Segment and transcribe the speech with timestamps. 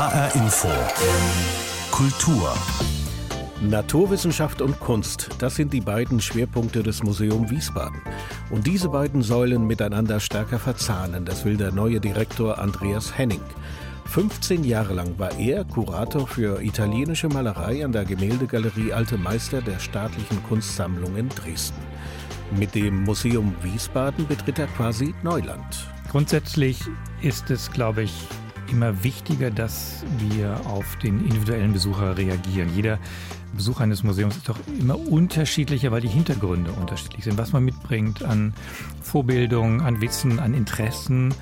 [0.00, 0.68] HR Info.
[1.90, 2.54] Kultur.
[3.60, 8.00] Naturwissenschaft und Kunst, das sind die beiden Schwerpunkte des Museum Wiesbaden.
[8.48, 13.42] Und diese beiden Säulen miteinander stärker verzahnen, das will der neue Direktor Andreas Henning.
[14.06, 19.80] 15 Jahre lang war er Kurator für italienische Malerei an der Gemäldegalerie Alte Meister der
[19.80, 21.82] Staatlichen Kunstsammlung in Dresden.
[22.58, 25.86] Mit dem Museum Wiesbaden betritt er quasi Neuland.
[26.10, 26.80] Grundsätzlich
[27.20, 28.14] ist es, glaube ich,
[28.70, 32.70] immer wichtiger, dass wir auf den individuellen Besucher reagieren.
[32.74, 32.98] Jeder
[33.52, 38.22] Besuch eines Museums ist doch immer unterschiedlicher, weil die Hintergründe unterschiedlich sind, was man mitbringt
[38.22, 38.54] an
[39.02, 41.34] Vorbildung, an Wissen, an Interessen.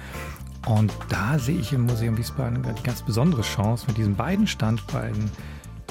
[0.67, 5.31] Und da sehe ich im Museum Wiesbaden eine ganz besondere Chance, mit diesen beiden Standbeinen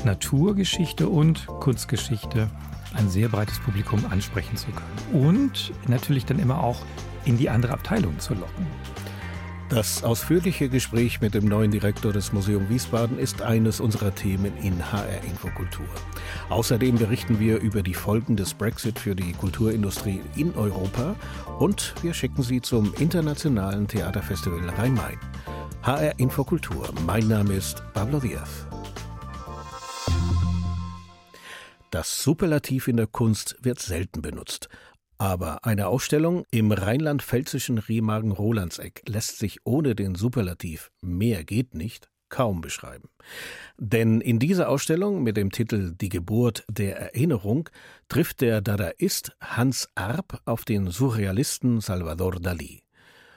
[0.04, 2.50] Naturgeschichte und Kunstgeschichte
[2.94, 5.26] ein sehr breites Publikum ansprechen zu können.
[5.26, 6.82] Und natürlich dann immer auch
[7.26, 8.66] in die andere Abteilung zu locken.
[9.70, 14.94] Das ausführliche Gespräch mit dem neuen Direktor des Museum Wiesbaden ist eines unserer Themen in
[14.94, 15.88] HR Infokultur.
[16.50, 21.16] Außerdem berichten wir über die Folgen des Brexit für die Kulturindustrie in Europa
[21.60, 25.20] und wir schicken Sie zum internationalen Theaterfestival Rhein-Main.
[25.82, 26.90] HR Infokultur.
[27.06, 28.66] Mein Name ist Pablo Diaz.
[31.92, 34.70] Das Superlativ in der Kunst wird selten benutzt.
[35.18, 42.62] Aber eine Ausstellung im rheinland-pfälzischen Remagen-Rolandseck lässt sich ohne den Superlativ mehr geht nicht kaum
[42.62, 43.10] beschreiben.
[43.78, 47.70] Denn in dieser Ausstellung mit dem Titel Die Geburt der Erinnerung
[48.10, 52.82] trifft der Dadaist Hans Arp auf den Surrealisten Salvador Dalí.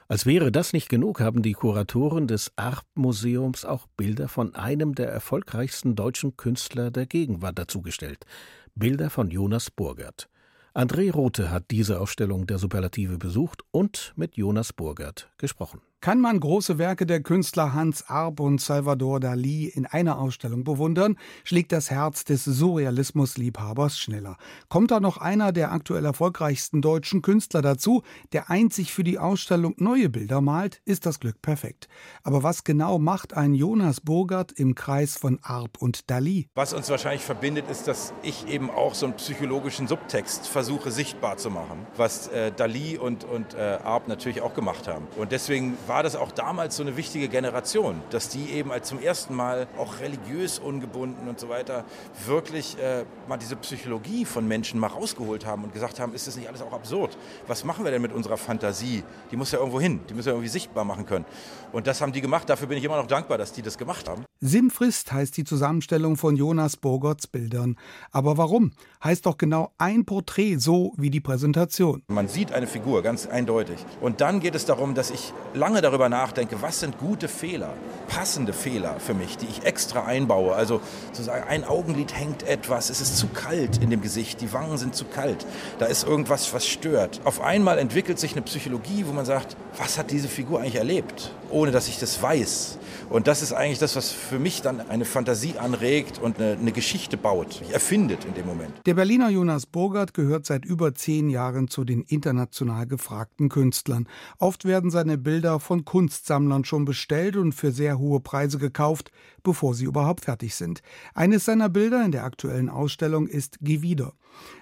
[0.08, 5.08] Als wäre das nicht genug, haben die Kuratoren des Arp-Museums auch Bilder von einem der
[5.08, 8.26] erfolgreichsten deutschen Künstler der Gegenwart dazugestellt.
[8.74, 10.28] Bilder von Jonas Burgert.
[10.72, 15.80] André Rothe hat diese Ausstellung der Superlative besucht und mit Jonas Burgert gesprochen.
[16.02, 21.18] Kann man große Werke der Künstler Hans Arp und Salvador Dali in einer Ausstellung bewundern,
[21.44, 24.38] schlägt das Herz des Surrealismus-Liebhabers schneller.
[24.70, 28.02] Kommt da noch einer der aktuell erfolgreichsten deutschen Künstler dazu,
[28.32, 31.86] der einzig für die Ausstellung neue Bilder malt, ist das Glück perfekt.
[32.22, 36.48] Aber was genau macht ein Jonas Burgert im Kreis von Arp und Dali?
[36.54, 41.36] Was uns wahrscheinlich verbindet, ist, dass ich eben auch so einen psychologischen Subtext versuche sichtbar
[41.36, 45.06] zu machen, was äh, Dali und, und äh, Arp natürlich auch gemacht haben.
[45.18, 49.02] Und deswegen war das auch damals so eine wichtige Generation, dass die eben als zum
[49.02, 51.84] ersten Mal auch religiös ungebunden und so weiter
[52.26, 56.36] wirklich äh, mal diese Psychologie von Menschen mal rausgeholt haben und gesagt haben, ist das
[56.36, 57.18] nicht alles auch absurd?
[57.48, 59.02] Was machen wir denn mit unserer Fantasie?
[59.32, 61.24] Die muss ja irgendwo hin, die müssen wir irgendwie sichtbar machen können.
[61.72, 62.48] Und das haben die gemacht.
[62.48, 64.24] Dafür bin ich immer noch dankbar, dass die das gemacht haben.
[64.38, 67.76] Sinnfrist heißt die Zusammenstellung von Jonas Bogerts Bildern.
[68.12, 68.70] Aber warum?
[69.02, 72.02] Heißt doch genau ein Porträt so wie die Präsentation.
[72.08, 73.78] Man sieht eine Figur ganz eindeutig.
[74.02, 77.72] Und dann geht es darum, dass ich lange darüber nachdenke, was sind gute Fehler,
[78.08, 80.54] passende Fehler für mich, die ich extra einbaue.
[80.54, 84.76] Also sozusagen ein Augenlid hängt etwas, es ist zu kalt in dem Gesicht, die Wangen
[84.76, 85.46] sind zu kalt,
[85.78, 87.22] da ist irgendwas, was stört.
[87.24, 91.32] Auf einmal entwickelt sich eine Psychologie, wo man sagt, was hat diese Figur eigentlich erlebt,
[91.50, 92.78] ohne dass ich das weiß.
[93.10, 96.70] Und das ist eigentlich das, was für mich dann eine Fantasie anregt und eine, eine
[96.70, 98.72] Geschichte baut, erfindet in dem Moment.
[98.86, 104.06] Der Berliner Jonas Burgert gehört seit über zehn Jahren zu den international gefragten Künstlern.
[104.38, 109.10] Oft werden seine Bilder von Kunstsammlern schon bestellt und für sehr hohe Preise gekauft,
[109.42, 110.80] bevor sie überhaupt fertig sind.
[111.12, 114.12] Eines seiner Bilder in der aktuellen Ausstellung ist Gewider.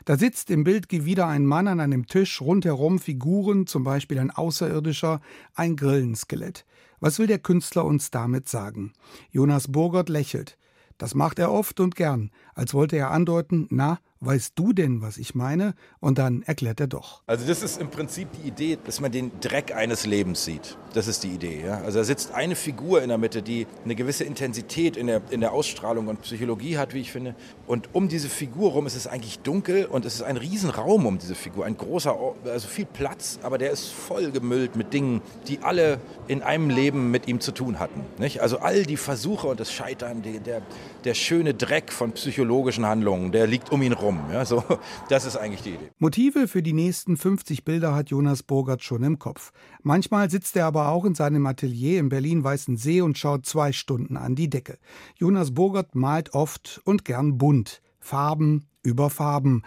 [0.07, 4.31] Da sitzt im Bild Gewider ein Mann an einem Tisch, rundherum Figuren, zum Beispiel ein
[4.31, 5.21] Außerirdischer,
[5.55, 6.65] ein Grillenskelett.
[7.01, 8.93] Was will der Künstler uns damit sagen?
[9.31, 10.59] Jonas Burgert lächelt.
[10.99, 15.19] Das macht er oft und gern, als wollte er andeuten, na, weißt du denn, was
[15.19, 15.75] ich meine?
[16.01, 17.23] Und dann erklärt er doch.
[17.27, 20.77] Also das ist im Prinzip die Idee, dass man den Dreck eines Lebens sieht.
[20.95, 21.63] Das ist die Idee.
[21.65, 21.81] Ja?
[21.83, 25.41] Also da sitzt eine Figur in der Mitte, die eine gewisse Intensität in der, in
[25.41, 27.35] der Ausstrahlung und Psychologie hat, wie ich finde.
[27.67, 31.19] Und um diese Figur rum ist es eigentlich dunkel und es ist ein Riesenraum um
[31.19, 31.65] diese Figur.
[31.65, 36.43] Ein großer, also viel Platz, aber der ist voll gemüllt mit Dingen, die alle in
[36.43, 38.03] einem Leben mit ihm zu tun hatten.
[38.19, 38.41] Nicht?
[38.41, 40.63] Also all die Versuche und das Scheitern, die, der,
[41.05, 44.21] der schöne Dreck von psychologischen Handlungen, der liegt um ihn rum rum.
[44.33, 44.65] Ja, so,
[45.09, 45.91] das ist eigentlich die Idee.
[45.99, 49.53] Motive für die nächsten 50 Bilder hat Jonas Burgert schon im Kopf.
[49.83, 54.35] Manchmal sitzt er aber auch in seinem Atelier im Berlin-Weißensee und schaut zwei Stunden an
[54.35, 54.79] die Decke.
[55.17, 57.83] Jonas Burgert malt oft und gern bunt.
[58.01, 59.63] Farben über Farben.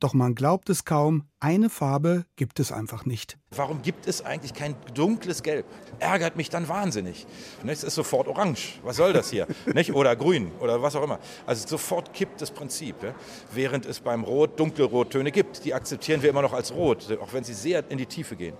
[0.00, 3.36] Doch man glaubt es kaum, eine Farbe gibt es einfach nicht.
[3.50, 5.66] Warum gibt es eigentlich kein dunkles Gelb?
[5.98, 7.26] Ärgert mich dann wahnsinnig.
[7.66, 8.80] Es ist sofort orange.
[8.82, 9.46] Was soll das hier?
[9.92, 11.18] Oder grün oder was auch immer.
[11.44, 12.96] Also sofort kippt das Prinzip.
[13.52, 15.66] Während es beim Rot dunkelrottöne gibt.
[15.66, 18.56] Die akzeptieren wir immer noch als rot, auch wenn sie sehr in die Tiefe gehen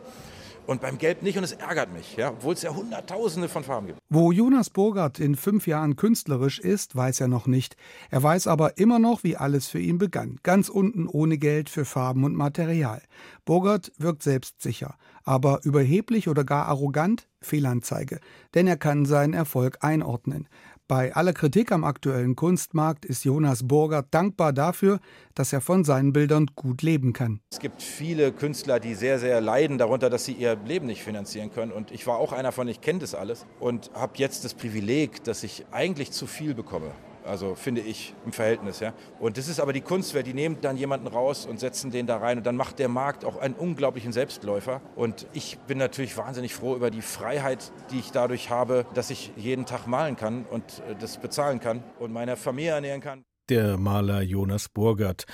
[0.66, 3.88] und beim Gelb nicht und es ärgert mich, ja, obwohl es ja Hunderttausende von Farben
[3.88, 3.98] gibt.
[4.08, 7.76] Wo Jonas Burgert in fünf Jahren künstlerisch ist, weiß er noch nicht.
[8.10, 10.38] Er weiß aber immer noch, wie alles für ihn begann.
[10.42, 13.02] Ganz unten ohne Geld für Farben und Material.
[13.44, 14.96] Burgert wirkt selbstsicher.
[15.24, 17.28] Aber überheblich oder gar arrogant?
[17.40, 18.20] Fehlanzeige.
[18.54, 20.48] Denn er kann seinen Erfolg einordnen.
[20.90, 24.98] Bei aller Kritik am aktuellen Kunstmarkt ist Jonas Burger dankbar dafür,
[25.36, 27.38] dass er von seinen Bildern gut leben kann.
[27.52, 31.52] Es gibt viele Künstler, die sehr, sehr leiden darunter, dass sie ihr Leben nicht finanzieren
[31.52, 31.70] können.
[31.70, 35.22] Und ich war auch einer von, ich kenne das alles und habe jetzt das Privileg,
[35.22, 36.90] dass ich eigentlich zu viel bekomme.
[37.24, 38.80] Also finde ich im Verhältnis.
[38.80, 38.92] Ja.
[39.18, 40.26] Und das ist aber die Kunstwelt.
[40.26, 42.38] Die nehmen dann jemanden raus und setzen den da rein.
[42.38, 44.80] Und dann macht der Markt auch einen unglaublichen Selbstläufer.
[44.96, 49.32] Und ich bin natürlich wahnsinnig froh über die Freiheit, die ich dadurch habe, dass ich
[49.36, 53.24] jeden Tag malen kann und äh, das bezahlen kann und meine Familie ernähren kann.
[53.48, 55.24] Der Maler Jonas Burgert.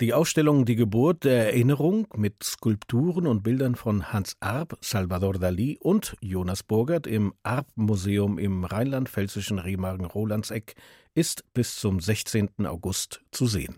[0.00, 5.78] Die Ausstellung Die Geburt der Erinnerung mit Skulpturen und Bildern von Hans Arp, Salvador Dali
[5.80, 10.74] und Jonas Burgert im Arp-Museum im rheinland-pfälzischen Remagen-Rolandseck
[11.14, 12.66] ist bis zum 16.
[12.66, 13.76] August zu sehen.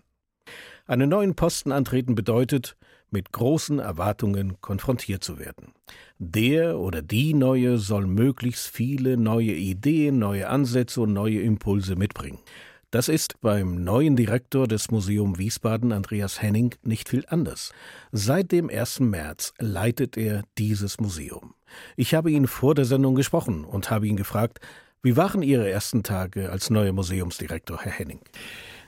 [0.87, 2.77] Einen neuen Posten antreten bedeutet,
[3.11, 5.73] mit großen Erwartungen konfrontiert zu werden.
[6.17, 12.39] Der oder die Neue soll möglichst viele neue Ideen, neue Ansätze und neue Impulse mitbringen.
[12.89, 17.73] Das ist beim neuen Direktor des Museum Wiesbaden, Andreas Henning, nicht viel anders.
[18.13, 19.01] Seit dem 1.
[19.01, 21.53] März leitet er dieses Museum.
[21.97, 24.61] Ich habe ihn vor der Sendung gesprochen und habe ihn gefragt,
[25.03, 28.21] wie waren Ihre ersten Tage als neuer Museumsdirektor, Herr Henning?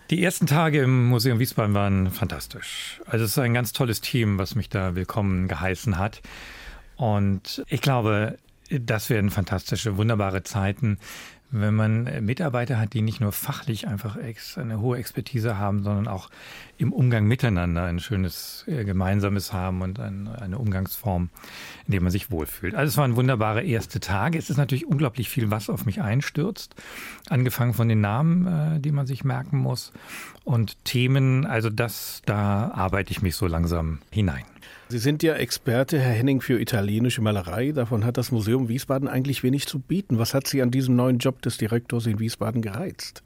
[0.09, 3.01] Die ersten Tage im Museum Wiesbaden waren fantastisch.
[3.05, 6.21] Also es ist ein ganz tolles Team, was mich da willkommen geheißen hat.
[6.95, 8.37] Und ich glaube,
[8.69, 10.99] das werden fantastische, wunderbare Zeiten
[11.51, 14.17] wenn man Mitarbeiter hat, die nicht nur fachlich einfach
[14.57, 16.29] eine hohe Expertise haben, sondern auch
[16.79, 21.29] im Umgang miteinander ein schönes äh, Gemeinsames haben und eine Umgangsform,
[21.85, 22.73] in der man sich wohlfühlt.
[22.73, 24.37] Also es waren wunderbare erste Tage.
[24.37, 26.75] Es ist natürlich unglaublich viel, was auf mich einstürzt.
[27.29, 29.91] Angefangen von den Namen, äh, die man sich merken muss
[30.45, 31.45] und Themen.
[31.45, 34.45] Also das, da arbeite ich mich so langsam hinein.
[34.87, 37.73] Sie sind ja Experte, Herr Henning, für italienische Malerei.
[37.73, 40.17] Davon hat das Museum Wiesbaden eigentlich wenig zu bieten.
[40.17, 43.21] Was hat Sie an diesem neuen Job des Direktors in Wiesbaden gereizt?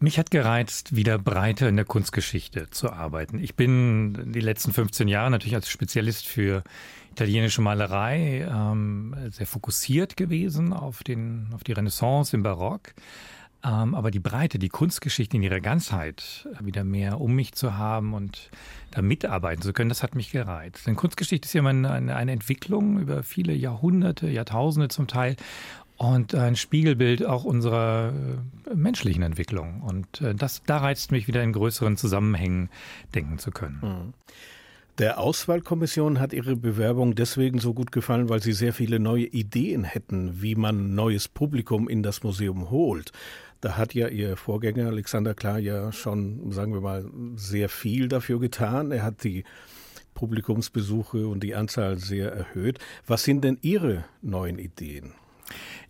[0.00, 3.40] Mich hat gereizt, wieder breiter in der Kunstgeschichte zu arbeiten.
[3.40, 6.62] Ich bin die letzten 15 Jahre natürlich als Spezialist für
[7.10, 12.94] italienische Malerei ähm, sehr fokussiert gewesen auf, den, auf die Renaissance, im Barock.
[13.64, 18.14] Ähm, aber die Breite, die Kunstgeschichte in ihrer Ganzheit wieder mehr um mich zu haben
[18.14, 18.50] und
[18.92, 20.86] da mitarbeiten zu können, das hat mich gereizt.
[20.86, 25.34] Denn Kunstgeschichte ist ja eine, eine Entwicklung über viele Jahrhunderte, Jahrtausende zum Teil
[25.98, 28.12] und ein Spiegelbild auch unserer
[28.70, 29.82] äh, menschlichen Entwicklung.
[29.82, 32.70] Und äh, das, da reizt mich wieder in größeren Zusammenhängen
[33.14, 33.80] denken zu können.
[33.82, 34.14] Mhm.
[34.98, 39.84] Der Auswahlkommission hat Ihre Bewerbung deswegen so gut gefallen, weil Sie sehr viele neue Ideen
[39.84, 43.12] hätten, wie man neues Publikum in das Museum holt.
[43.60, 47.04] Da hat ja Ihr Vorgänger Alexander Klar ja schon, sagen wir mal,
[47.34, 48.92] sehr viel dafür getan.
[48.92, 49.44] Er hat die
[50.14, 52.78] Publikumsbesuche und die Anzahl sehr erhöht.
[53.06, 55.14] Was sind denn Ihre neuen Ideen?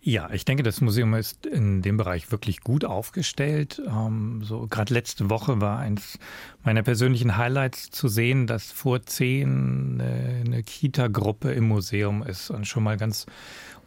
[0.01, 3.83] Ja, ich denke, das Museum ist in dem Bereich wirklich gut aufgestellt.
[3.87, 6.19] Ähm, so gerade letzte Woche war eins
[6.63, 12.67] meiner persönlichen Highlights zu sehen, dass vor zehn eine, eine Kita-Gruppe im Museum ist und
[12.67, 13.27] schon mal ganz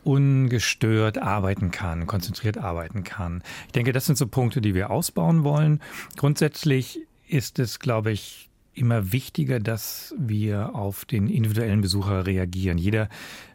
[0.03, 3.43] ungestört arbeiten kann, konzentriert arbeiten kann.
[3.67, 5.79] Ich denke, das sind so Punkte, die wir ausbauen wollen.
[6.17, 12.77] Grundsätzlich ist es, glaube ich, immer wichtiger, dass wir auf den individuellen Besucher reagieren.
[12.77, 13.09] Jeder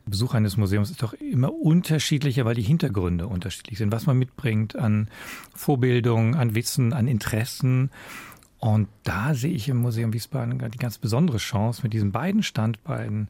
[0.04, 4.76] Besucher eines Museums ist doch immer unterschiedlicher, weil die Hintergründe unterschiedlich sind, was man mitbringt
[4.76, 5.08] an
[5.54, 7.90] Vorbildung, an Wissen, an Interessen.
[8.58, 13.28] Und da sehe ich im Museum Wiesbaden die ganz besondere Chance, mit diesen beiden Standbeinen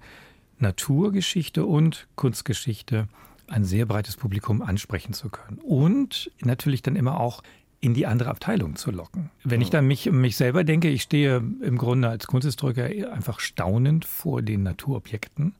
[0.58, 3.08] Naturgeschichte und Kunstgeschichte
[3.48, 5.58] ein sehr breites Publikum ansprechen zu können.
[5.58, 7.42] Und natürlich dann immer auch
[7.86, 9.30] in die andere Abteilung zu locken.
[9.44, 14.04] Wenn ich dann mich, mich selber denke, ich stehe im Grunde als Kunsthistoriker einfach staunend
[14.04, 15.54] vor den Naturobjekten.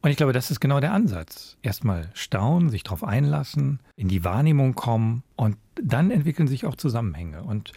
[0.00, 1.58] Und ich glaube, das ist genau der Ansatz.
[1.60, 7.42] Erstmal staunen, sich darauf einlassen, in die Wahrnehmung kommen und dann entwickeln sich auch Zusammenhänge.
[7.42, 7.72] Und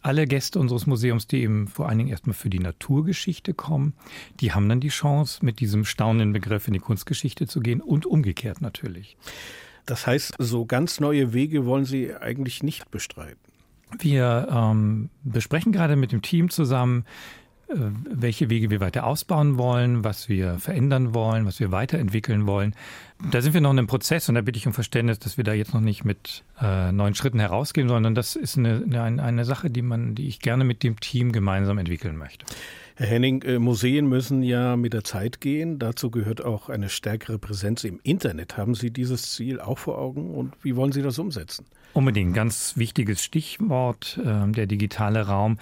[0.00, 3.92] alle Gäste unseres Museums, die eben vor allen Dingen erstmal für die Naturgeschichte kommen,
[4.40, 8.06] die haben dann die Chance, mit diesem staunenden Begriff in die Kunstgeschichte zu gehen und
[8.06, 9.18] umgekehrt natürlich.
[9.88, 13.40] Das heißt, so ganz neue Wege wollen Sie eigentlich nicht bestreiten.
[13.98, 17.06] Wir ähm, besprechen gerade mit dem Team zusammen,
[17.68, 17.74] äh,
[18.10, 22.74] welche Wege wir weiter ausbauen wollen, was wir verändern wollen, was wir weiterentwickeln wollen.
[23.30, 25.44] Da sind wir noch in einem Prozess und da bitte ich um Verständnis, dass wir
[25.44, 29.44] da jetzt noch nicht mit äh, neuen Schritten herausgehen, sondern das ist eine, eine, eine
[29.46, 32.44] Sache, die man, die ich gerne mit dem Team gemeinsam entwickeln möchte.
[32.98, 35.78] Herr Henning, äh, Museen müssen ja mit der Zeit gehen.
[35.78, 38.56] Dazu gehört auch eine stärkere Präsenz im Internet.
[38.56, 41.64] Haben Sie dieses Ziel auch vor Augen und wie wollen Sie das umsetzen?
[41.92, 42.34] Unbedingt.
[42.34, 45.58] Ganz wichtiges Stichwort, äh, der digitale Raum.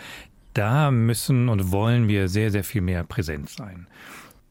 [0.54, 3.86] Da müssen und wollen wir sehr, sehr viel mehr präsent sein.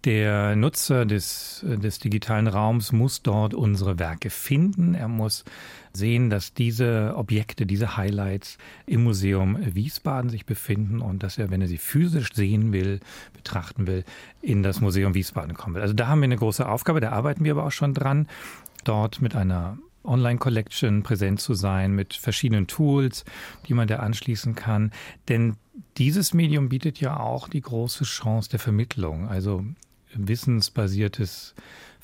[0.04, 4.94] Der Nutzer des, des digitalen Raums muss dort unsere Werke finden.
[4.94, 5.44] Er muss
[5.96, 11.62] sehen, dass diese Objekte, diese Highlights im Museum Wiesbaden sich befinden und dass er, wenn
[11.62, 13.00] er sie physisch sehen will,
[13.34, 14.04] betrachten will,
[14.42, 15.82] in das Museum Wiesbaden kommen will.
[15.82, 18.28] Also da haben wir eine große Aufgabe, da arbeiten wir aber auch schon dran,
[18.84, 23.25] dort mit einer Online-Collection präsent zu sein, mit verschiedenen Tools,
[23.68, 24.92] die man da anschließen kann.
[25.28, 25.56] Denn
[25.98, 29.28] dieses Medium bietet ja auch die große Chance der Vermittlung.
[29.28, 29.66] Also
[30.14, 31.56] wissensbasiertes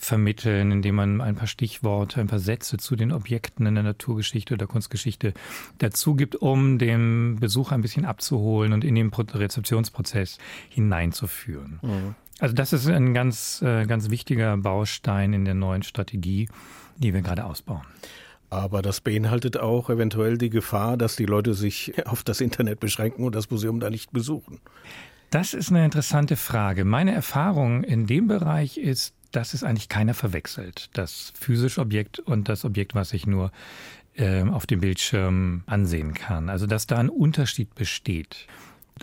[0.04, 4.56] Vermitteln, indem man ein paar Stichworte, ein paar Sätze zu den Objekten in der Naturgeschichte
[4.56, 5.36] oder Kunstgeschichte
[5.78, 10.40] dazu gibt, um den Besucher ein bisschen abzuholen und in den Rezeptionsprozess
[10.70, 11.80] hineinzuführen.
[11.84, 12.16] Mhm.
[12.40, 16.50] Also das ist ein ganz, äh, ganz wichtiger Baustein in der neuen Strategie,
[16.98, 17.86] die wir gerade ausbauen.
[18.50, 23.24] Aber das beinhaltet auch eventuell die Gefahr, dass die Leute sich auf das Internet beschränken
[23.24, 24.60] und das Museum da nicht besuchen.
[25.30, 26.86] Das ist eine interessante Frage.
[26.86, 30.90] Meine Erfahrung in dem Bereich ist, dass es eigentlich keiner verwechselt.
[30.94, 33.52] Das physische Objekt und das Objekt, was ich nur
[34.16, 36.50] äh, auf dem Bildschirm ansehen kann.
[36.50, 38.48] Also dass da ein Unterschied besteht.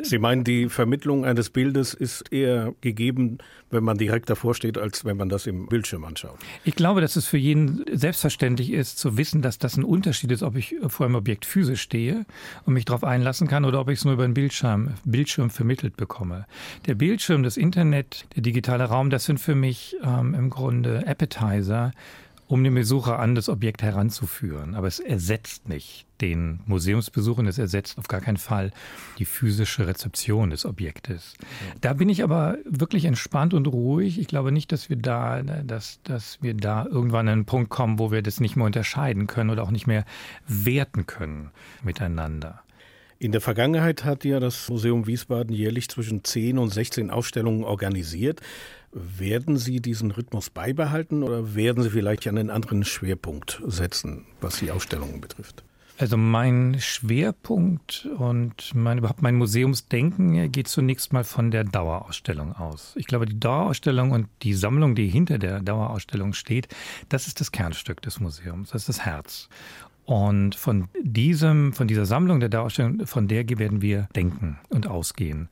[0.02, 3.38] Sie meinen, die Vermittlung eines Bildes ist eher gegeben,
[3.70, 6.38] wenn man direkt davor steht, als wenn man das im Bildschirm anschaut?
[6.64, 10.42] Ich glaube, dass es für jeden selbstverständlich ist, zu wissen, dass das ein Unterschied ist,
[10.42, 12.24] ob ich vor einem Objekt physisch stehe
[12.64, 15.96] und mich darauf einlassen kann oder ob ich es nur über einen Bildschirm, Bildschirm vermittelt
[15.96, 16.46] bekomme.
[16.86, 21.92] Der Bildschirm, das Internet, der digitale Raum, das sind für mich ähm, im Grunde Appetizer
[22.48, 24.74] um den Besucher an das Objekt heranzuführen.
[24.74, 28.72] Aber es ersetzt nicht den Museumsbesuch und es ersetzt auf gar keinen Fall
[29.18, 31.34] die physische Rezeption des Objektes.
[31.80, 34.18] Da bin ich aber wirklich entspannt und ruhig.
[34.18, 37.98] Ich glaube nicht, dass wir da, dass, dass wir da irgendwann an einen Punkt kommen,
[37.98, 40.04] wo wir das nicht mehr unterscheiden können oder auch nicht mehr
[40.46, 41.50] werten können
[41.84, 42.62] miteinander.
[43.20, 48.40] In der Vergangenheit hat ja das Museum Wiesbaden jährlich zwischen 10 und 16 Ausstellungen organisiert.
[48.92, 54.70] Werden Sie diesen Rhythmus beibehalten oder werden Sie vielleicht einen anderen Schwerpunkt setzen, was die
[54.70, 55.62] Ausstellungen betrifft?
[56.00, 62.92] Also mein Schwerpunkt und mein, überhaupt mein Museumsdenken geht zunächst mal von der Dauerausstellung aus.
[62.94, 66.68] Ich glaube, die Dauerausstellung und die Sammlung, die hinter der Dauerausstellung steht,
[67.08, 69.48] das ist das Kernstück des Museums, das ist das Herz.
[70.04, 75.48] Und von diesem, von dieser Sammlung der Dauerausstellung, von der werden wir denken und ausgehen.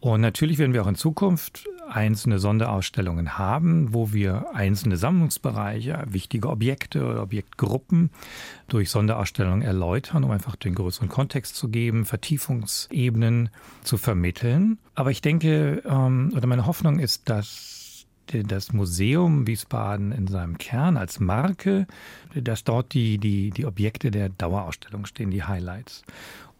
[0.00, 6.48] Und natürlich werden wir auch in Zukunft einzelne Sonderausstellungen haben, wo wir einzelne Sammlungsbereiche, wichtige
[6.48, 8.10] Objekte oder Objektgruppen
[8.68, 13.50] durch Sonderausstellungen erläutern, um einfach den größeren Kontext zu geben, Vertiefungsebenen
[13.82, 14.78] zu vermitteln.
[14.94, 20.96] Aber ich denke, ähm, oder meine Hoffnung ist, dass das Museum Wiesbaden in seinem Kern
[20.96, 21.86] als Marke,
[22.34, 26.04] dass dort die, die, die Objekte der Dauerausstellung stehen, die Highlights.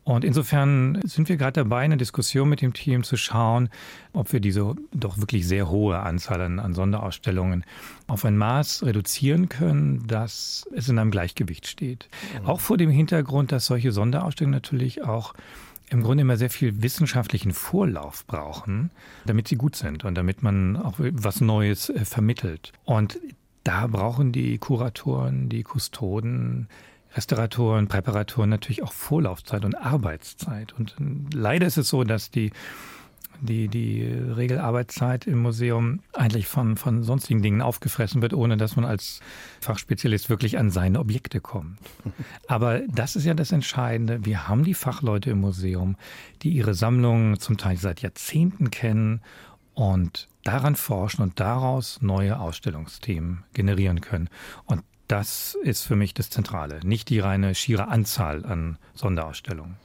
[0.05, 3.71] Und insofern sind wir gerade dabei, eine Diskussion mit dem Team zu schauen,
[4.13, 7.65] ob wir diese doch wirklich sehr hohe Anzahl an, an Sonderausstellungen
[8.07, 12.09] auf ein Maß reduzieren können, dass es in einem Gleichgewicht steht.
[12.41, 12.47] Mhm.
[12.47, 15.33] Auch vor dem Hintergrund, dass solche Sonderausstellungen natürlich auch
[15.89, 18.91] im Grunde immer sehr viel wissenschaftlichen Vorlauf brauchen,
[19.27, 22.73] damit sie gut sind und damit man auch was Neues äh, vermittelt.
[22.85, 23.19] Und
[23.65, 26.69] da brauchen die Kuratoren, die Kustoden
[27.15, 30.73] Restauratoren, Präparatoren natürlich auch Vorlaufzeit und Arbeitszeit.
[30.73, 30.95] Und
[31.33, 32.51] leider ist es so, dass die
[33.41, 38.85] die, die Regelarbeitszeit im Museum eigentlich von, von sonstigen Dingen aufgefressen wird, ohne dass man
[38.85, 39.21] als
[39.61, 41.79] Fachspezialist wirklich an seine Objekte kommt.
[42.49, 44.25] Aber das ist ja das Entscheidende.
[44.25, 45.97] Wir haben die Fachleute im Museum,
[46.43, 49.21] die ihre Sammlungen zum Teil seit Jahrzehnten kennen
[49.75, 54.29] und daran forschen und daraus neue Ausstellungsthemen generieren können.
[54.67, 59.77] Und das ist für mich das Zentrale, nicht die reine schiere Anzahl an Sonderausstellungen.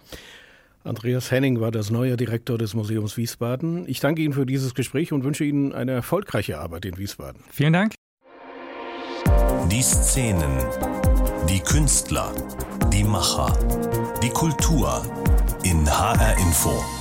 [0.83, 3.88] Andreas Henning war das neue Direktor des Museums Wiesbaden.
[3.88, 7.43] Ich danke Ihnen für dieses Gespräch und wünsche Ihnen eine erfolgreiche Arbeit in Wiesbaden.
[7.51, 7.93] Vielen Dank.
[9.69, 10.57] Die Szenen,
[11.49, 12.33] die Künstler,
[12.91, 13.53] die Macher,
[14.23, 15.03] die Kultur
[15.63, 16.99] in HR Info.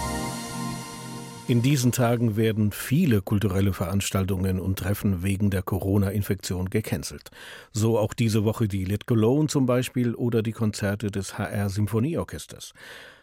[1.49, 7.31] In diesen Tagen werden viele kulturelle Veranstaltungen und Treffen wegen der Corona-Infektion gecancelt.
[7.73, 12.75] So auch diese Woche die Lit Cologne zum Beispiel oder die Konzerte des HR Symphonieorchesters.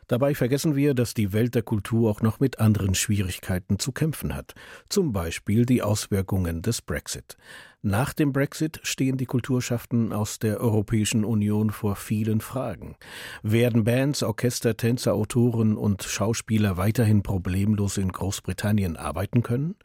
[0.07, 4.35] Dabei vergessen wir, dass die Welt der Kultur auch noch mit anderen Schwierigkeiten zu kämpfen
[4.35, 4.53] hat,
[4.89, 7.38] zum Beispiel die Auswirkungen des Brexit.
[7.81, 12.95] Nach dem Brexit stehen die Kulturschaften aus der Europäischen Union vor vielen Fragen.
[13.43, 19.75] Werden Bands, Orchester, Tänzer, Autoren und Schauspieler weiterhin problemlos in Großbritannien arbeiten können?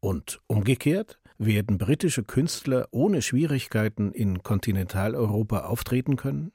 [0.00, 1.20] Und umgekehrt?
[1.36, 6.52] Werden britische Künstler ohne Schwierigkeiten in Kontinentaleuropa auftreten können?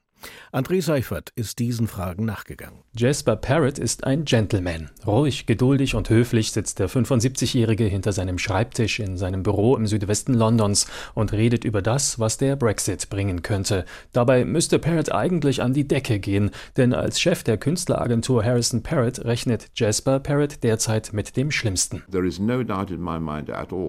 [0.52, 2.80] André Seifert ist diesen Fragen nachgegangen.
[2.96, 4.90] Jasper Parrott ist ein Gentleman.
[5.06, 10.34] Ruhig, geduldig und höflich sitzt der 75-Jährige hinter seinem Schreibtisch in seinem Büro im Südwesten
[10.34, 13.84] Londons und redet über das, was der Brexit bringen könnte.
[14.12, 19.24] Dabei müsste Parrott eigentlich an die Decke gehen, denn als Chef der Künstleragentur Harrison Parrott
[19.24, 22.02] rechnet Jasper Parrott derzeit mit dem Schlimmsten.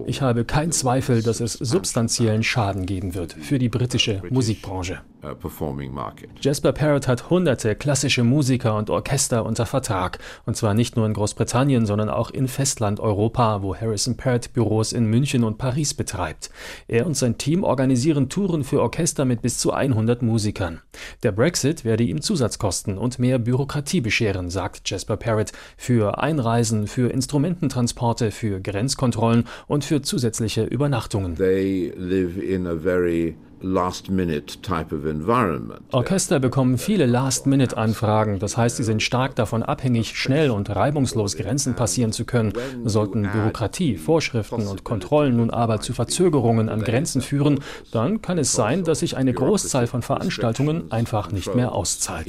[0.06, 5.00] Ich habe keinen Zweifel, dass es substanziellen Schaden geben wird für die britische Musikbranche.
[5.20, 5.34] Uh,
[6.40, 10.20] Jasper Parrott hat hunderte klassische Musiker und Orchester unter Vertrag.
[10.46, 15.06] Und zwar nicht nur in Großbritannien, sondern auch in Festlandeuropa, wo Harrison Parrott Büros in
[15.06, 16.50] München und Paris betreibt.
[16.86, 20.82] Er und sein Team organisieren Touren für Orchester mit bis zu 100 Musikern.
[21.24, 27.10] Der Brexit werde ihm Zusatzkosten und mehr Bürokratie bescheren, sagt Jasper Parrott, für Einreisen, für
[27.10, 31.34] Instrumententransporte, für Grenzkontrollen und für zusätzliche Übernachtungen.
[31.34, 33.34] They live in a very
[35.92, 41.74] Orchester bekommen viele Last-Minute-Anfragen, das heißt, sie sind stark davon abhängig, schnell und reibungslos Grenzen
[41.74, 42.52] passieren zu können.
[42.84, 47.60] Sollten Bürokratie, Vorschriften und Kontrollen nun aber zu Verzögerungen an Grenzen führen,
[47.92, 52.28] dann kann es sein, dass sich eine Großzahl von Veranstaltungen einfach nicht mehr auszahlt.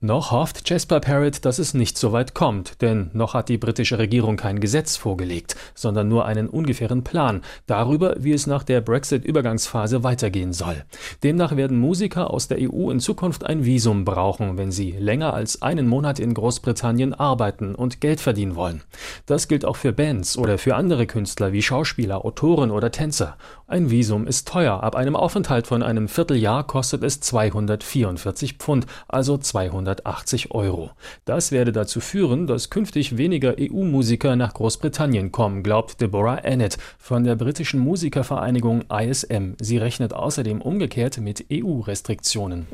[0.00, 3.98] Noch hofft Jasper Parrott, dass es nicht so weit kommt, denn noch hat die britische
[3.98, 8.80] Regierung kein kein Gesetz vorgelegt, sondern nur einen ungefähren Plan darüber, wie es nach der
[8.80, 10.84] Brexit-Übergangsphase weitergehen soll.
[11.22, 15.62] Demnach werden Musiker aus der EU in Zukunft ein Visum brauchen, wenn sie länger als
[15.62, 18.82] einen Monat in Großbritannien arbeiten und Geld verdienen wollen.
[19.26, 23.36] Das gilt auch für Bands oder für andere Künstler wie Schauspieler, Autoren oder Tänzer.
[23.66, 24.82] Ein Visum ist teuer.
[24.82, 30.90] Ab einem Aufenthalt von einem Vierteljahr kostet es 244 Pfund, also 280 Euro.
[31.24, 37.24] Das werde dazu führen, dass künftig weniger EU-Musiker nach Großbritannien kommen, glaubt Deborah Annett von
[37.24, 39.54] der britischen Musikervereinigung ISM.
[39.58, 42.66] Sie rechnet außerdem umgekehrt mit EU-Restriktionen.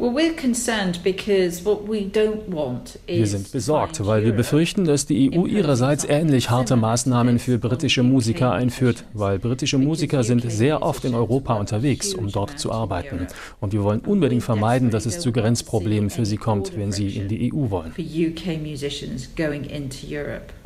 [3.07, 8.03] Wir sind besorgt, weil wir befürchten, dass die EU ihrerseits ähnlich harte Maßnahmen für britische
[8.03, 13.29] Musiker einführt, weil britische Musiker sind sehr oft in Europa unterwegs, um dort zu arbeiten.
[13.61, 17.29] Und wir wollen unbedingt vermeiden, dass es zu Grenzproblemen für sie kommt, wenn sie in
[17.29, 17.93] die EU wollen.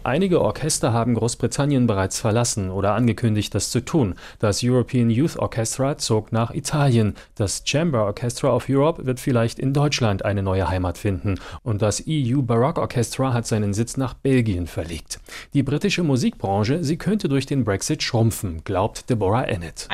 [0.06, 4.16] Einige Orchester haben Großbritannien bereits verlassen oder angekündigt, das zu tun.
[4.38, 7.14] Das European Youth Orchestra zog nach Italien.
[7.36, 11.36] Das Chamber Orchestra of Europe wird vielleicht in Deutschland eine neue Heimat finden.
[11.62, 15.20] Und das EU Baroque Orchestra hat seinen Sitz nach Belgien verlegt.
[15.54, 19.88] Die britische Musikbranche, sie könnte durch den Brexit schrumpfen, glaubt Deborah Ennett.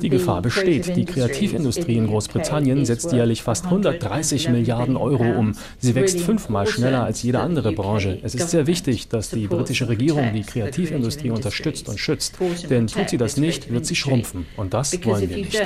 [0.00, 0.96] Die Gefahr besteht.
[0.96, 5.52] Die Kreativindustrie in Großbritannien setzt jährlich fast 130 Milliarden Euro um.
[5.80, 8.05] Sie wächst fünfmal schneller als jede andere Branche.
[8.14, 8.20] Branche.
[8.24, 12.38] Es ist sehr wichtig, dass die britische Regierung die Kreativindustrie unterstützt und schützt.
[12.70, 14.46] Denn tut sie das nicht, wird sie schrumpfen.
[14.56, 15.58] Und das wollen wir nicht.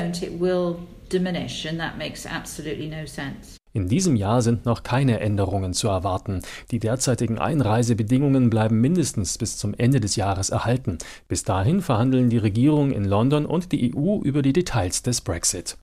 [3.72, 6.42] In diesem Jahr sind noch keine Änderungen zu erwarten.
[6.72, 10.98] Die derzeitigen Einreisebedingungen bleiben mindestens bis zum Ende des Jahres erhalten.
[11.28, 15.78] Bis dahin verhandeln die Regierung in London und die EU über die Details des Brexit.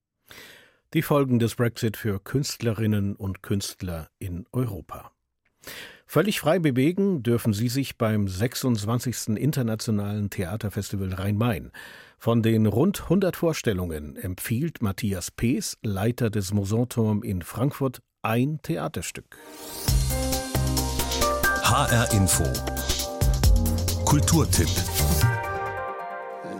[0.93, 5.11] Die Folgen des Brexit für Künstlerinnen und Künstler in Europa.
[6.09, 9.35] Völlig frei bewegen dürfen Sie sich beim 26.
[9.35, 11.71] Internationalen Theaterfestival Rhein-Main.
[12.17, 19.37] Von den rund 100 Vorstellungen empfiehlt Matthias Pees, Leiter des Mosanturm in Frankfurt, ein Theaterstück.
[21.63, 22.45] HR Info
[24.05, 24.69] Kulturtipp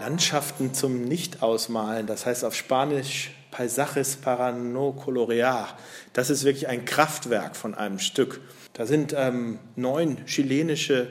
[0.02, 5.76] Landschaften zum Nicht-Ausmalen, das heißt auf Spanisch Paisajes para no colorear.
[6.14, 8.40] Das ist wirklich ein Kraftwerk von einem Stück.
[8.74, 11.08] Da sind ähm, neun chilenische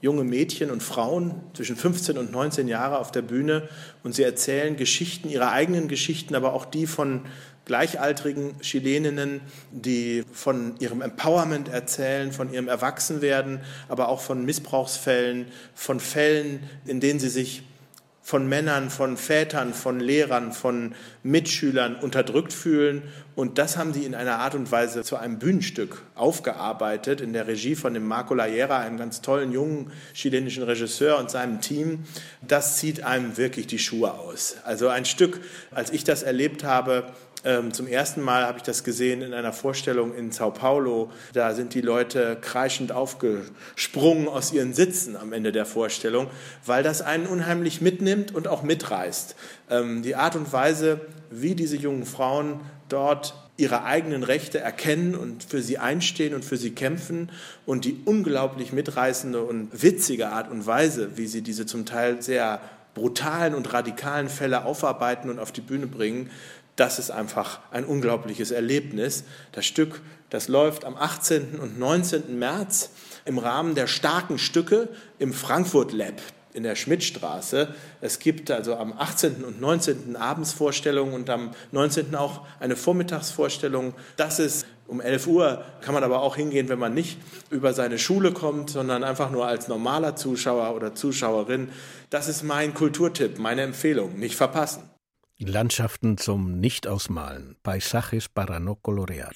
[0.00, 3.68] junge Mädchen und Frauen zwischen 15 und 19 Jahre auf der Bühne
[4.02, 7.26] und sie erzählen Geschichten, ihre eigenen Geschichten, aber auch die von
[7.66, 13.60] gleichaltrigen Chileninnen, die von ihrem Empowerment erzählen, von ihrem Erwachsenwerden,
[13.90, 17.62] aber auch von Missbrauchsfällen, von Fällen, in denen sie sich
[18.30, 23.02] von Männern, von Vätern, von Lehrern, von Mitschülern unterdrückt fühlen.
[23.34, 27.48] Und das haben sie in einer Art und Weise zu einem Bühnenstück aufgearbeitet, in der
[27.48, 32.04] Regie von dem Marco Laiera, einem ganz tollen jungen chilenischen Regisseur und seinem Team.
[32.40, 34.58] Das zieht einem wirklich die Schuhe aus.
[34.64, 35.40] Also ein Stück,
[35.72, 37.12] als ich das erlebt habe,
[37.44, 41.10] ähm, zum ersten Mal habe ich das gesehen in einer Vorstellung in Sao Paulo.
[41.32, 46.28] Da sind die Leute kreischend aufgesprungen aus ihren Sitzen am Ende der Vorstellung,
[46.66, 49.36] weil das einen unheimlich mitnimmt und auch mitreißt.
[49.70, 51.00] Ähm, die Art und Weise,
[51.30, 56.56] wie diese jungen Frauen dort ihre eigenen Rechte erkennen und für sie einstehen und für
[56.56, 57.30] sie kämpfen
[57.66, 62.60] und die unglaublich mitreißende und witzige Art und Weise, wie sie diese zum Teil sehr
[62.94, 66.30] brutalen und radikalen Fälle aufarbeiten und auf die Bühne bringen,
[66.80, 69.24] das ist einfach ein unglaubliches Erlebnis.
[69.52, 71.58] Das Stück, das läuft am 18.
[71.60, 72.38] und 19.
[72.38, 72.88] März
[73.26, 74.88] im Rahmen der starken Stücke
[75.18, 76.14] im Frankfurt Lab
[76.54, 77.74] in der Schmidtstraße.
[78.00, 79.44] Es gibt also am 18.
[79.44, 80.16] und 19.
[80.16, 82.14] Abendsvorstellungen und am 19.
[82.14, 83.92] auch eine Vormittagsvorstellung.
[84.16, 87.18] Das ist um 11 Uhr, kann man aber auch hingehen, wenn man nicht
[87.50, 91.68] über seine Schule kommt, sondern einfach nur als normaler Zuschauer oder Zuschauerin.
[92.08, 94.18] Das ist mein Kulturtipp, meine Empfehlung.
[94.18, 94.84] Nicht verpassen.
[95.46, 99.32] Landschaften zum Nicht-Ausmalen, Paisajes para no colorear.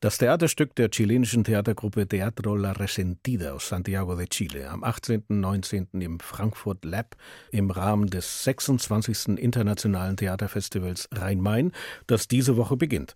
[0.00, 5.24] Das Theaterstück der chilenischen Theatergruppe Teatro La Resentida aus Santiago de Chile am 18.
[5.28, 5.88] und 19.
[6.00, 7.16] im Frankfurt Lab
[7.50, 9.38] im Rahmen des 26.
[9.38, 11.72] Internationalen Theaterfestivals Rhein-Main,
[12.06, 13.14] das diese Woche beginnt.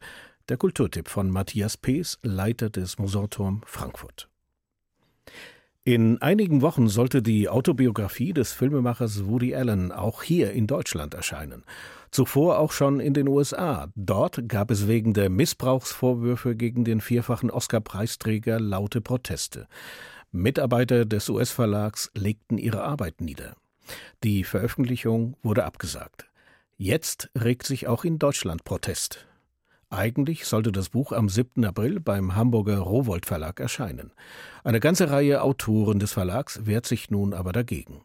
[0.49, 4.29] Der Kulturtipp von Matthias Pees, Leiter des Musanturm Frankfurt.
[5.85, 11.65] In einigen Wochen sollte die Autobiografie des Filmemachers Woody Allen auch hier in Deutschland erscheinen.
[12.13, 13.89] Zuvor auch schon in den USA.
[13.97, 19.67] Dort gab es wegen der Missbrauchsvorwürfe gegen den vierfachen Oscar-Preisträger laute Proteste.
[20.31, 23.57] Mitarbeiter des US-Verlags legten ihre Arbeit nieder.
[24.23, 26.31] Die Veröffentlichung wurde abgesagt.
[26.77, 29.27] Jetzt regt sich auch in Deutschland Protest.
[29.93, 31.67] Eigentlich sollte das Buch am 7.
[31.67, 34.11] April beim Hamburger Rowold Verlag erscheinen.
[34.65, 38.01] Eine ganze Reihe Autoren des Verlags wehrt sich nun aber dagegen.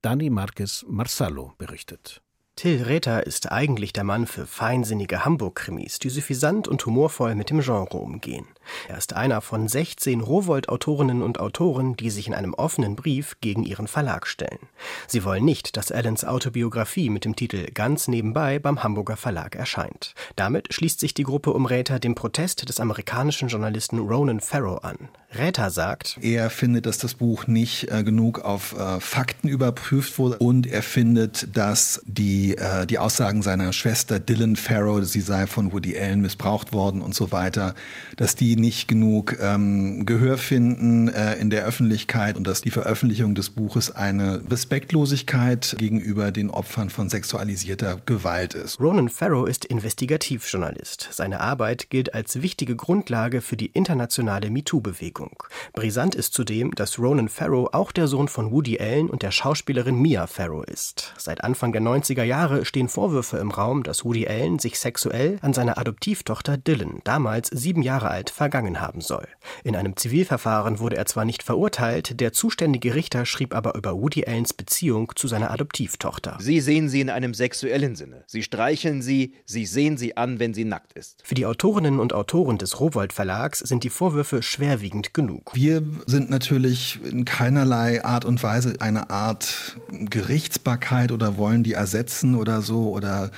[0.00, 2.22] Dani Marquez Marsallo berichtet.
[2.56, 7.60] Till Räther ist eigentlich der Mann für feinsinnige Hamburg-Krimis, die suffisant und humorvoll mit dem
[7.60, 8.46] Genre umgehen.
[8.88, 13.64] Er ist einer von 16 Rowold-Autorinnen und Autoren, die sich in einem offenen Brief gegen
[13.64, 14.60] ihren Verlag stellen.
[15.08, 20.14] Sie wollen nicht, dass Allens Autobiografie mit dem Titel Ganz nebenbei beim Hamburger Verlag erscheint.
[20.36, 25.08] Damit schließt sich die Gruppe um Räther dem Protest des amerikanischen Journalisten Ronan Farrow an.
[25.36, 30.38] Räther sagt, er findet, dass das Buch nicht äh, genug auf äh, Fakten überprüft wurde
[30.38, 35.72] und er findet, dass die, äh, die Aussagen seiner Schwester Dylan Farrow, sie sei von
[35.72, 37.74] Woody Allen missbraucht worden und so weiter,
[38.16, 43.34] dass die nicht genug ähm, Gehör finden äh, in der Öffentlichkeit und dass die Veröffentlichung
[43.34, 48.78] des Buches eine Respektlosigkeit gegenüber den Opfern von sexualisierter Gewalt ist.
[48.80, 51.08] Ronan Farrow ist Investigativjournalist.
[51.10, 55.42] Seine Arbeit gilt als wichtige Grundlage für die internationale MeToo-Bewegung.
[55.72, 59.96] Brisant ist zudem, dass Ronan Farrow auch der Sohn von Woody Allen und der Schauspielerin
[59.96, 61.14] Mia Farrow ist.
[61.16, 62.33] Seit Anfang der 90er Jahre
[62.64, 67.80] stehen Vorwürfe im Raum, dass Woody Allen sich sexuell an seiner Adoptivtochter Dylan, damals sieben
[67.80, 69.28] Jahre alt, vergangen haben soll.
[69.62, 74.24] In einem Zivilverfahren wurde er zwar nicht verurteilt, der zuständige Richter schrieb aber über Woody
[74.26, 76.36] Allens Beziehung zu seiner Adoptivtochter.
[76.40, 78.24] Sie sehen sie in einem sexuellen Sinne.
[78.26, 81.22] Sie streicheln sie, sie sehen sie an, wenn sie nackt ist.
[81.24, 85.52] Für die Autorinnen und Autoren des Rowold Verlags sind die Vorwürfe schwerwiegend genug.
[85.54, 92.23] Wir sind natürlich in keinerlei Art und Weise eine Art Gerichtsbarkeit oder wollen die ersetzen
[92.32, 93.30] oder so oder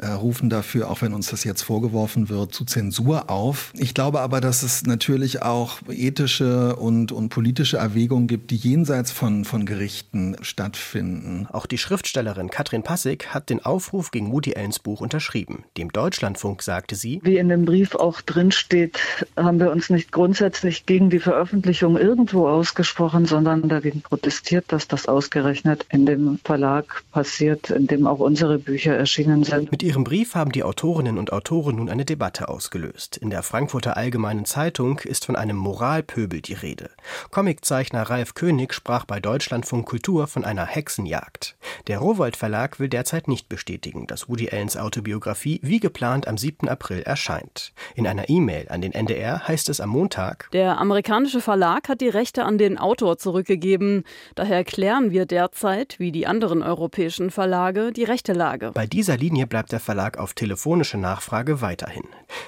[0.00, 3.72] äh, rufen dafür, auch wenn uns das jetzt vorgeworfen wird, zu Zensur auf.
[3.76, 9.10] Ich glaube aber, dass es natürlich auch ethische und, und politische Erwägungen gibt, die jenseits
[9.10, 11.46] von, von Gerichten stattfinden.
[11.52, 15.64] Auch die Schriftstellerin Katrin Passig hat den Aufruf gegen Woody Allens Buch unterschrieben.
[15.76, 18.98] Dem Deutschlandfunk sagte sie, wie in dem Brief auch drinsteht,
[19.36, 25.06] haben wir uns nicht grundsätzlich gegen die Veröffentlichung irgendwo ausgesprochen, sondern dagegen protestiert, dass das
[25.06, 29.70] ausgerechnet in dem Verlag passiert, in dem auch unsere Bücher erschienen sind.
[29.70, 33.18] Mit ihrem Brief haben die Autorinnen und Autoren nun eine Debatte ausgelöst.
[33.18, 36.90] In der Frankfurter Allgemeinen Zeitung ist von einem Moralpöbel die Rede.
[37.30, 41.56] Comiczeichner Ralf König sprach bei Deutschlandfunk Kultur von einer Hexenjagd.
[41.86, 46.66] Der Rowold Verlag will derzeit nicht bestätigen, dass Woody Allens Autobiografie wie geplant am 7.
[46.68, 47.72] April erscheint.
[47.94, 52.08] In einer E-Mail an den NDR heißt es am Montag: Der amerikanische Verlag hat die
[52.08, 54.04] Rechte an den Autor zurückgegeben.
[54.34, 58.70] Daher klären wir derzeit, wie die anderen europäischen Verlage, die Rechtelage.
[58.72, 62.04] Bei dieser Linie bleibt der Verlag auf telefonische Nachfrage weiterhin.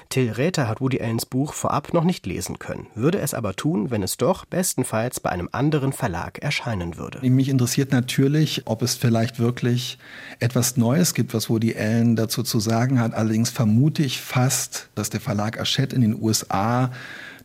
[0.07, 3.91] Till Räther hat Woody Allens Buch vorab noch nicht lesen können, würde es aber tun,
[3.91, 7.19] wenn es doch bestenfalls bei einem anderen Verlag erscheinen würde.
[7.29, 9.97] Mich interessiert natürlich, ob es vielleicht wirklich
[10.39, 13.13] etwas Neues gibt, was Woody Allen dazu zu sagen hat.
[13.13, 16.91] Allerdings vermute ich fast, dass der Verlag Hachette in den USA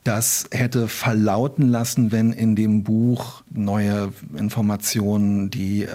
[0.04, 5.88] das hätte verlauten lassen, wenn in dem Buch neue Informationen, die äh,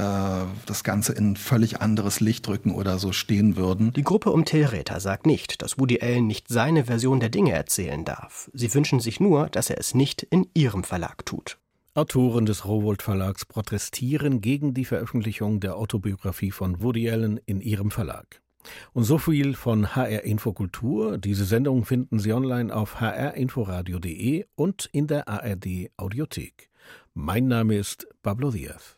[0.66, 3.92] das Ganze in völlig anderes Licht drücken oder so stehen würden.
[3.94, 8.06] Die Gruppe um Tillräther sagt nicht, dass Woody Allen nicht seine Version der Dinge erzählen
[8.06, 8.50] darf.
[8.54, 11.58] Sie wünschen sich nur, dass er es nicht in ihrem Verlag tut.
[11.94, 17.90] Autoren des Rowold Verlags protestieren gegen die Veröffentlichung der Autobiografie von Woody Allen in ihrem
[17.90, 18.42] Verlag.
[18.94, 21.18] Und so viel von HR Infokultur.
[21.18, 26.70] Diese Sendung finden Sie online auf hrinforadio.de und in der ARD Audiothek.
[27.14, 28.97] Mein Name ist Pablo Diaz.